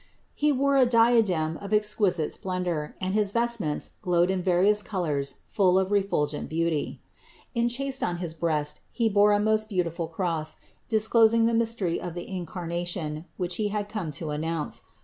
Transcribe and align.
He 0.33 0.51
wore 0.51 0.77
a 0.77 0.87
diadem 0.87 1.57
of 1.57 1.69
exqui 1.69 1.69
THE 1.69 1.75
INCARNATION 1.75 1.93
95 1.93 2.13
site 2.15 2.31
splendor 2.33 2.95
and 2.99 3.13
his 3.13 3.31
vestments 3.31 3.91
glowed 4.01 4.31
in 4.31 4.41
various 4.41 4.81
colors 4.81 5.35
full 5.45 5.77
of 5.77 5.91
refulgent 5.91 6.49
beauty. 6.49 6.99
Enchased 7.55 8.01
on 8.03 8.17
his 8.17 8.33
breast, 8.33 8.79
he 8.91 9.07
bore 9.07 9.31
a 9.31 9.39
most 9.39 9.69
beautiful 9.69 10.07
cross, 10.07 10.57
disclosing 10.89 11.45
the 11.45 11.53
mystery 11.53 12.01
of 12.01 12.15
the 12.15 12.27
Incarnation, 12.27 13.25
which 13.37 13.57
He 13.57 13.67
had 13.67 13.89
come 13.89 14.09
to 14.13 14.31
announce. 14.31 14.81